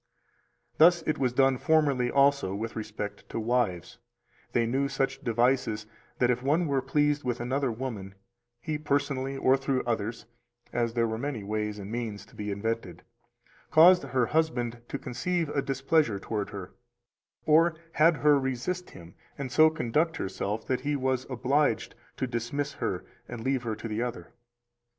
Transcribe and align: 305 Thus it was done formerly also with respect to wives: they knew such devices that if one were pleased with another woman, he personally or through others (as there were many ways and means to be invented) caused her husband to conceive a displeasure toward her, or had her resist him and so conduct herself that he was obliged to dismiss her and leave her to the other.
305 0.77 0.79
Thus 0.79 1.07
it 1.07 1.19
was 1.19 1.31
done 1.31 1.59
formerly 1.59 2.09
also 2.09 2.55
with 2.55 2.75
respect 2.75 3.29
to 3.29 3.39
wives: 3.39 3.99
they 4.51 4.65
knew 4.65 4.87
such 4.89 5.21
devices 5.23 5.85
that 6.17 6.31
if 6.31 6.41
one 6.41 6.65
were 6.67 6.81
pleased 6.81 7.23
with 7.23 7.39
another 7.39 7.71
woman, 7.71 8.15
he 8.59 8.79
personally 8.79 9.37
or 9.37 9.55
through 9.55 9.83
others 9.85 10.25
(as 10.73 10.95
there 10.95 11.05
were 11.05 11.19
many 11.19 11.43
ways 11.43 11.77
and 11.77 11.91
means 11.91 12.25
to 12.25 12.35
be 12.35 12.49
invented) 12.49 13.03
caused 13.69 14.01
her 14.01 14.25
husband 14.25 14.81
to 14.89 14.97
conceive 14.97 15.49
a 15.49 15.61
displeasure 15.61 16.17
toward 16.19 16.49
her, 16.49 16.71
or 17.45 17.75
had 17.91 18.17
her 18.17 18.39
resist 18.39 18.89
him 18.89 19.13
and 19.37 19.51
so 19.51 19.69
conduct 19.69 20.17
herself 20.17 20.65
that 20.65 20.81
he 20.81 20.95
was 20.95 21.27
obliged 21.29 21.93
to 22.17 22.25
dismiss 22.25 22.73
her 22.73 23.05
and 23.27 23.43
leave 23.43 23.61
her 23.61 23.75
to 23.75 23.87
the 23.87 24.01
other. 24.01 24.33